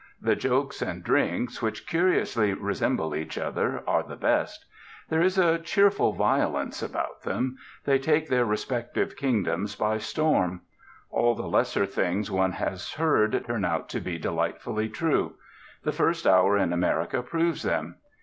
The 0.19 0.35
jokes 0.35 0.81
and 0.81 1.03
drinks, 1.03 1.61
which 1.61 1.85
curiously 1.85 2.53
resemble 2.53 3.13
each 3.13 3.37
other, 3.37 3.83
are 3.85 4.01
the 4.01 4.15
best. 4.15 4.65
There 5.09 5.21
is 5.21 5.37
a 5.37 5.59
cheerful 5.59 6.13
violence 6.13 6.81
about 6.81 7.21
them; 7.21 7.57
they 7.85 7.99
take 7.99 8.27
their 8.27 8.43
respective 8.43 9.15
kingdoms 9.15 9.75
by 9.75 9.99
storm. 9.99 10.61
All 11.11 11.35
the 11.35 11.45
lesser 11.45 11.85
things 11.85 12.31
one 12.31 12.53
has 12.53 12.93
heard 12.93 13.43
turn 13.45 13.63
out 13.63 13.89
to 13.89 13.99
be 13.99 14.17
delightfully 14.17 14.89
true. 14.89 15.35
The 15.83 15.91
first 15.91 16.25
hour 16.25 16.57
in 16.57 16.73
America 16.73 17.21
proves 17.21 17.61
them. 17.61 17.97